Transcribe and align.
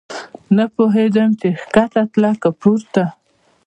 نه 0.55 0.65
پوهېدم 0.75 1.29
چې 1.39 1.47
کښته 1.73 2.03
تله 2.11 2.31
که 2.41 2.49
پورته. 2.59 3.03